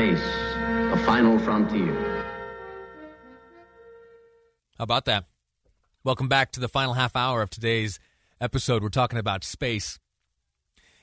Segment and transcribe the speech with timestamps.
[0.00, 0.32] Space,
[0.88, 1.94] the final frontier.
[4.78, 5.26] How about that?
[6.04, 8.00] Welcome back to the final half hour of today's
[8.40, 8.82] episode.
[8.82, 9.98] We're talking about space.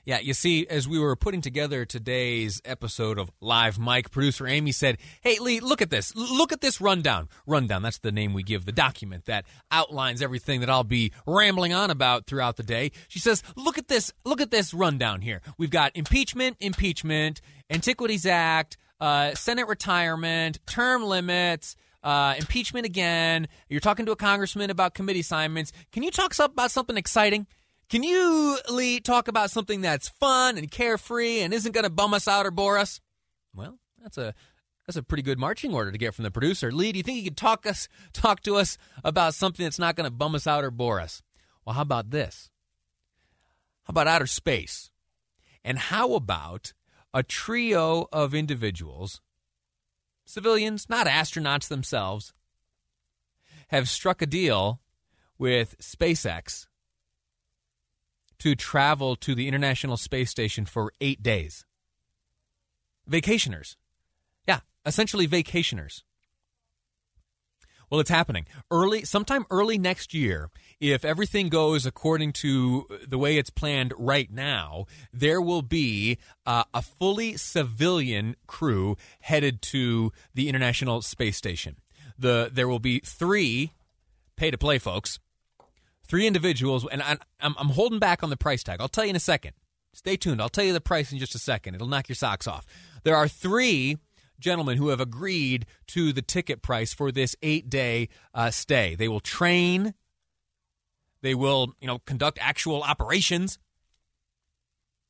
[0.04, 4.72] Yeah, you see, as we were putting together today's episode of Live Mic, producer Amy
[4.72, 6.16] said, Hey, Lee, look at this.
[6.16, 7.28] Look at this rundown.
[7.46, 11.72] Rundown, that's the name we give the document that outlines everything that I'll be rambling
[11.72, 12.90] on about throughout the day.
[13.06, 14.12] She says, Look at this.
[14.24, 15.40] Look at this rundown here.
[15.56, 17.40] We've got impeachment, impeachment,
[17.70, 21.76] Antiquities Act, uh, Senate retirement, term limits.
[22.00, 23.48] Uh, impeachment again.
[23.68, 25.72] You're talking to a congressman about committee assignments.
[25.90, 27.48] Can you talk about something exciting?
[27.88, 32.14] Can you, Lee, talk about something that's fun and carefree and isn't going to bum
[32.14, 33.00] us out or bore us?
[33.52, 34.34] Well, that's a
[34.86, 36.70] that's a pretty good marching order to get from the producer.
[36.70, 39.96] Lee, do you think you could talk us talk to us about something that's not
[39.96, 41.22] going to bum us out or bore us?
[41.64, 42.50] Well, how about this?
[43.84, 44.90] How about outer space?
[45.64, 46.72] And how about
[47.14, 49.20] a trio of individuals,
[50.24, 52.32] civilians, not astronauts themselves,
[53.68, 54.80] have struck a deal
[55.38, 56.66] with SpaceX
[58.38, 61.64] to travel to the International Space Station for eight days.
[63.10, 63.76] Vacationers.
[64.46, 66.02] Yeah, essentially vacationers.
[67.90, 70.50] Well, it's happening early, sometime early next year.
[70.80, 76.64] If everything goes according to the way it's planned right now, there will be uh,
[76.72, 81.76] a fully civilian crew headed to the International Space Station.
[82.16, 83.72] The there will be three
[84.36, 85.18] pay to play folks,
[86.06, 88.80] three individuals, and I, I'm, I'm holding back on the price tag.
[88.80, 89.54] I'll tell you in a second.
[89.94, 90.40] Stay tuned.
[90.40, 91.74] I'll tell you the price in just a second.
[91.74, 92.64] It'll knock your socks off.
[93.02, 93.98] There are three
[94.38, 98.94] gentlemen who have agreed to the ticket price for this eight day uh, stay.
[98.94, 99.94] They will train.
[101.22, 103.58] They will, you know, conduct actual operations.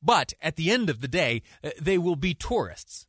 [0.01, 3.05] But at the end of the day, uh, they will be tourists.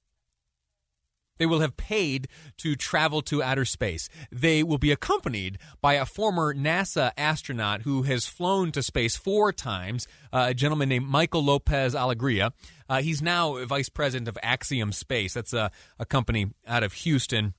[1.41, 2.29] They will have paid
[2.59, 4.11] to travel to outer space.
[4.31, 9.51] They will be accompanied by a former NASA astronaut who has flown to space four
[9.51, 12.53] times, uh, a gentleman named Michael Lopez Alegria.
[12.91, 15.33] Uh, he's now vice president of Axiom Space.
[15.33, 17.55] That's a, a company out of Houston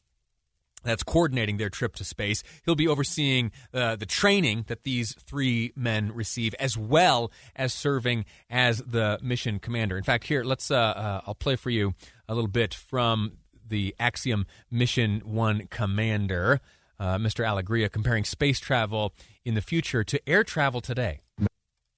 [0.83, 2.43] that's coordinating their trip to space.
[2.65, 8.25] He'll be overseeing uh, the training that these three men receive, as well as serving
[8.49, 9.97] as the mission commander.
[9.97, 11.93] In fact, here let's uh, uh, I'll play for you
[12.27, 13.33] a little bit from
[13.67, 16.59] the Axiom Mission One commander,
[16.99, 17.45] uh, Mr.
[17.45, 19.13] Alegria, comparing space travel
[19.45, 21.19] in the future to air travel today.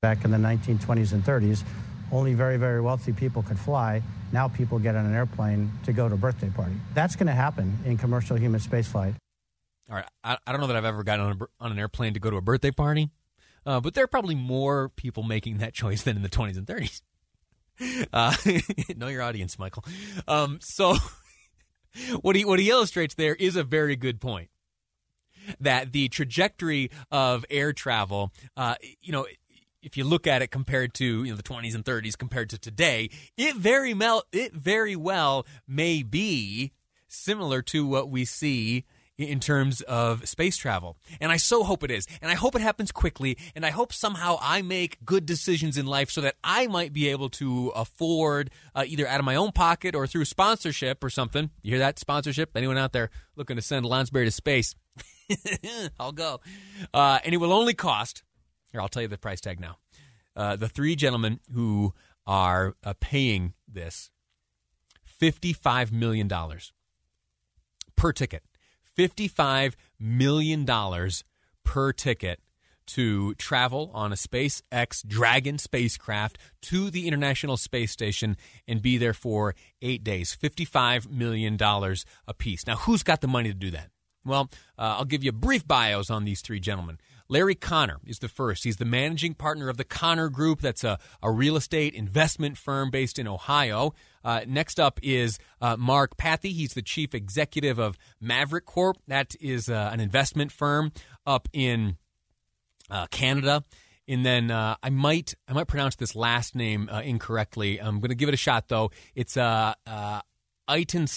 [0.01, 1.63] Back in the 1920s and 30s,
[2.13, 4.01] only very, very wealthy people could fly.
[4.31, 6.75] Now people get on an airplane to go to a birthday party.
[6.93, 9.15] That's going to happen in commercial human spaceflight.
[9.89, 10.05] All right.
[10.23, 12.29] I, I, don't know that I've ever gotten on, a, on an airplane to go
[12.29, 13.09] to a birthday party,
[13.65, 16.67] uh, but there are probably more people making that choice than in the 20s and
[16.67, 17.01] 30s.
[18.13, 18.35] Uh,
[18.95, 19.83] know your audience, Michael.
[20.27, 20.95] Um, so
[22.21, 24.51] what he what he illustrates there is a very good point.
[25.59, 29.25] That the trajectory of air travel, uh, you know,
[29.83, 32.57] if you look at it compared to you know the 20s and 30s compared to
[32.57, 36.71] today, it very well it very well may be
[37.07, 38.85] similar to what we see
[39.17, 40.97] in terms of space travel.
[41.21, 42.07] And I so hope it is.
[42.21, 43.37] And I hope it happens quickly.
[43.55, 47.09] And I hope somehow I make good decisions in life so that I might be
[47.09, 51.51] able to afford, uh, either out of my own pocket or through sponsorship or something.
[51.61, 51.99] You hear that?
[51.99, 52.51] Sponsorship?
[52.55, 54.75] Anyone out there looking to send Lonsberry to space?
[55.99, 56.41] I'll go.
[56.93, 58.23] Uh, and it will only cost,
[58.73, 59.77] here, I'll tell you the price tag now.
[60.35, 61.93] Uh, the three gentlemen who
[62.27, 64.09] are uh, paying this
[65.21, 66.29] $55 million
[67.95, 68.43] per ticket.
[68.97, 70.67] $55 million
[71.63, 72.39] per ticket
[72.85, 78.35] to travel on a SpaceX Dragon spacecraft to the International Space Station
[78.67, 80.35] and be there for eight days.
[80.35, 82.67] $55 million a piece.
[82.67, 83.89] Now, who's got the money to do that?
[84.25, 86.97] Well, uh, I'll give you brief bios on these three gentlemen.
[87.29, 88.63] Larry Connor is the first.
[88.63, 90.61] He's the managing partner of the Connor Group.
[90.61, 93.93] That's a, a real estate investment firm based in Ohio.
[94.23, 96.51] Uh, next up is uh, Mark Pathy.
[96.51, 98.97] He's the chief executive of Mavrik Corp.
[99.07, 100.91] That is uh, an investment firm
[101.25, 101.97] up in
[102.89, 103.63] uh, Canada.
[104.07, 107.79] and then uh, I might I might pronounce this last name uh, incorrectly.
[107.81, 108.91] I'm going to give it a shot though.
[109.15, 109.73] It's uh,
[110.69, 111.07] Eytan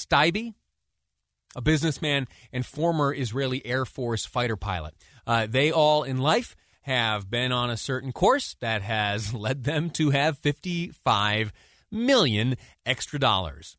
[1.57, 4.95] a businessman and former Israeli Air Force fighter pilot.
[5.27, 9.91] Uh, they all in life have been on a certain course that has led them
[9.91, 11.53] to have 55
[11.91, 13.77] million extra dollars.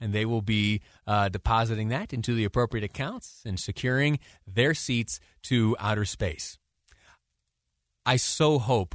[0.00, 5.20] And they will be uh, depositing that into the appropriate accounts and securing their seats
[5.44, 6.58] to outer space.
[8.04, 8.94] I so hope,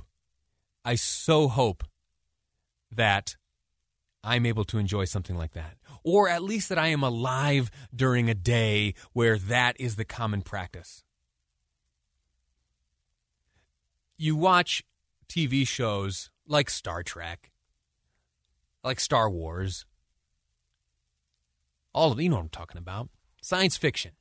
[0.86, 1.84] I so hope
[2.92, 3.36] that
[4.24, 5.78] I'm able to enjoy something like that.
[6.04, 10.42] Or at least that I am alive during a day where that is the common
[10.42, 11.04] practice.
[14.18, 14.84] You watch
[15.28, 17.52] TV shows like Star Trek,
[18.84, 19.86] like Star Wars,
[21.94, 23.10] all of you know what I'm talking about.
[23.42, 24.12] Science fiction.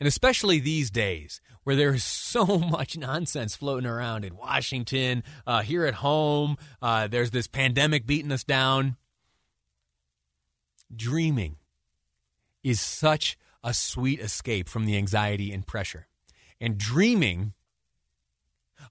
[0.00, 5.86] And especially these days where there's so much nonsense floating around in Washington, uh, here
[5.86, 8.96] at home, uh, there's this pandemic beating us down.
[10.94, 11.56] Dreaming
[12.62, 16.06] is such a sweet escape from the anxiety and pressure.
[16.60, 17.54] And dreaming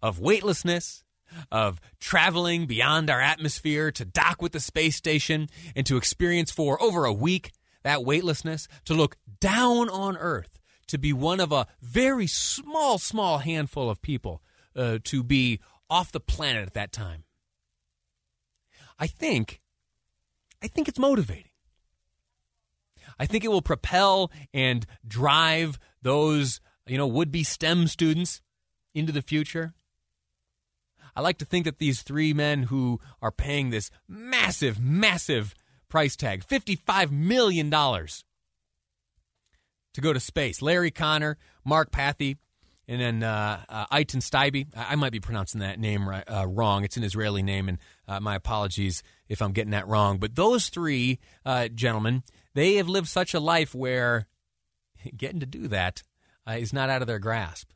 [0.01, 1.03] of weightlessness,
[1.51, 6.81] of traveling beyond our atmosphere to dock with the space station and to experience for
[6.81, 7.51] over a week
[7.83, 10.59] that weightlessness, to look down on Earth
[10.93, 14.43] to be one of a very small, small handful of people
[14.75, 15.59] uh, to be
[15.89, 17.23] off the planet at that time.
[18.99, 19.59] I think,
[20.61, 21.49] I think it's motivating.
[23.19, 28.41] I think it will propel and drive those, you know, would-be STEM students
[28.93, 29.73] into the future.
[31.15, 35.55] I like to think that these three men who are paying this massive, massive
[35.89, 37.71] price tag, $55 million,
[39.93, 40.61] to go to space.
[40.61, 42.37] Larry Connor, Mark Pathy,
[42.87, 44.67] and then uh, uh, Stibbe.
[44.75, 46.83] I, I, might be pronouncing that name right, uh, wrong.
[46.83, 50.17] It's an Israeli name, and uh, my apologies if I'm getting that wrong.
[50.17, 52.23] But those three uh, gentlemen,
[52.53, 54.27] they have lived such a life where
[55.17, 56.03] getting to do that
[56.47, 57.69] uh, is not out of their grasp.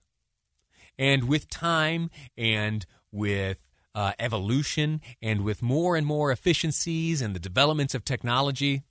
[0.99, 3.59] And with time and with
[4.19, 8.83] evolution and with more and more efficiencies and the developments of technology,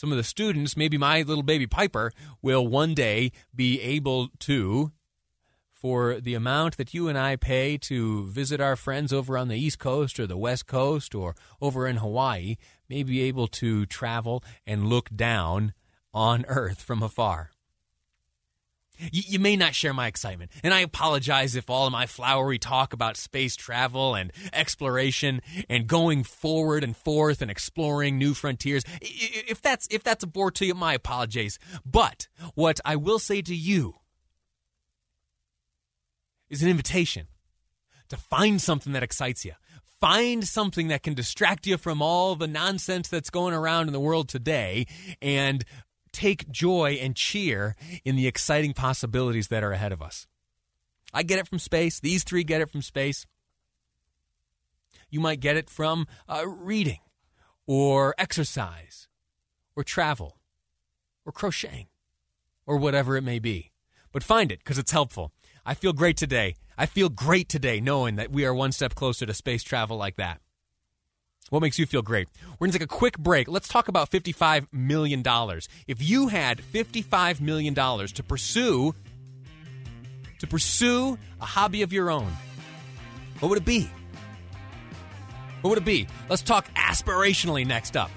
[0.00, 2.10] some of the students, maybe my little baby Piper,
[2.40, 4.92] will one day be able to,
[5.74, 9.58] for the amount that you and I pay to visit our friends over on the
[9.58, 12.56] East Coast or the West Coast or over in Hawaii,
[12.88, 15.74] may be able to travel and look down
[16.14, 17.50] on Earth from afar.
[19.12, 22.58] You, you, may not share my excitement, and I apologize if all of my flowery
[22.58, 28.82] talk about space travel and exploration and going forward and forth and exploring new frontiers,
[29.00, 31.58] if that's if that's a bore to you, my apologies.
[31.84, 33.94] But what I will say to you
[36.50, 37.28] is an invitation
[38.08, 39.52] to find something that excites you.
[40.00, 44.00] Find something that can distract you from all the nonsense that's going around in the
[44.00, 44.86] world today
[45.20, 45.64] and
[46.12, 50.26] take joy and cheer in the exciting possibilities that are ahead of us.
[51.12, 52.00] I get it from space.
[52.00, 53.26] These three get it from space.
[55.08, 57.00] You might get it from uh, reading
[57.66, 59.08] or exercise
[59.74, 60.38] or travel
[61.24, 61.86] or crocheting
[62.66, 63.72] or whatever it may be.
[64.12, 65.32] But find it because it's helpful.
[65.66, 66.56] I feel great today.
[66.78, 70.16] I feel great today knowing that we are one step closer to space travel like
[70.16, 70.40] that.
[71.50, 72.28] What makes you feel great?
[72.58, 73.48] We're going to take a quick break.
[73.48, 75.22] Let's talk about $55 million.
[75.88, 78.94] If you had $55 million to pursue,
[80.38, 82.30] to pursue a hobby of your own,
[83.40, 83.90] what would it be?
[85.60, 86.06] What would it be?
[86.28, 88.10] Let's talk aspirationally next up.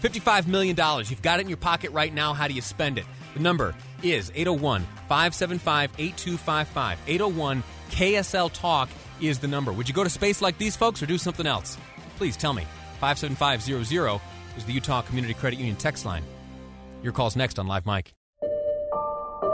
[0.00, 0.76] $55 million.
[0.78, 2.32] You've got it in your pocket right now.
[2.32, 3.04] How do you spend it?
[3.34, 6.98] The number is 801 575 8255.
[7.08, 8.88] 801 KSL Talk
[9.20, 9.72] is the number.
[9.72, 11.76] Would you go to space like these folks or do something else?
[12.18, 12.64] Please tell me.
[13.00, 14.20] 57500
[14.56, 16.24] is the Utah Community Credit Union text line.
[17.00, 18.12] Your call's next on Live Mic.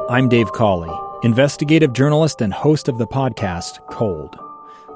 [0.08, 0.90] I'm Dave Cawley,
[1.22, 4.38] investigative journalist and host of the podcast Cold.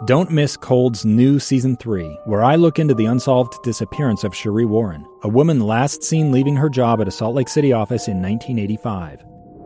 [0.06, 4.66] Don't miss Cold's new season 3, where I look into the unsolved disappearance of Sheree
[4.66, 8.22] Warren, a woman last seen leaving her job at a Salt Lake City office in
[8.22, 9.24] 1985.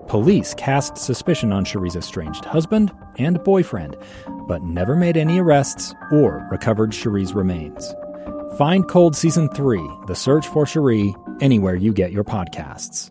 [0.08, 3.96] Police cast suspicion on Sheree's estranged husband and boyfriend,
[4.46, 7.94] but never made any arrests or recovered Sheree's remains.
[8.58, 13.10] Find Cold Season 3, The Search for Sheree, anywhere you get your podcasts.